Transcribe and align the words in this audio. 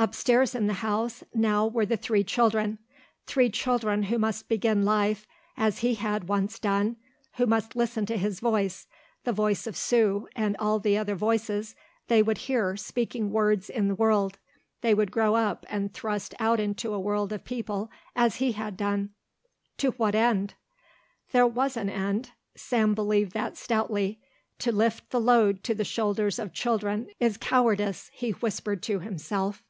Upstairs 0.00 0.54
in 0.54 0.68
the 0.68 0.74
house 0.74 1.24
now 1.34 1.66
were 1.66 1.84
the 1.84 1.96
three 1.96 2.22
children, 2.22 2.78
three 3.26 3.50
children 3.50 4.04
who 4.04 4.16
must 4.16 4.48
begin 4.48 4.84
life 4.84 5.26
as 5.56 5.78
he 5.78 5.94
had 5.94 6.28
once 6.28 6.60
done, 6.60 6.94
who 7.32 7.46
must 7.46 7.74
listen 7.74 8.06
to 8.06 8.16
his 8.16 8.38
voice, 8.38 8.86
the 9.24 9.32
voice 9.32 9.66
of 9.66 9.76
Sue 9.76 10.28
and 10.36 10.56
all 10.60 10.78
the 10.78 10.96
other 10.96 11.16
voices 11.16 11.74
they 12.06 12.22
would 12.22 12.38
hear 12.38 12.76
speaking 12.76 13.32
words 13.32 13.68
in 13.68 13.88
the 13.88 13.94
world. 13.96 14.38
They 14.82 14.94
would 14.94 15.10
grow 15.10 15.34
up 15.34 15.66
and 15.68 15.92
thrust 15.92 16.32
out 16.38 16.60
into 16.60 16.94
a 16.94 17.00
world 17.00 17.32
of 17.32 17.44
people 17.44 17.90
as 18.14 18.36
he 18.36 18.52
had 18.52 18.76
done. 18.76 19.10
To 19.78 19.90
what 19.90 20.14
end? 20.14 20.54
There 21.32 21.44
was 21.44 21.76
an 21.76 21.90
end. 21.90 22.30
Sam 22.54 22.94
believed 22.94 23.32
that 23.32 23.56
stoutly. 23.56 24.20
"To 24.60 24.70
shift 24.80 25.10
the 25.10 25.20
load 25.20 25.64
to 25.64 25.74
the 25.74 25.82
shoulders 25.82 26.38
of 26.38 26.52
children 26.52 27.08
is 27.18 27.36
cowardice," 27.36 28.12
he 28.14 28.30
whispered 28.30 28.80
to 28.84 29.00
himself. 29.00 29.64